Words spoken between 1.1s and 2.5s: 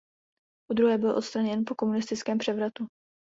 odstraněn po komunistickém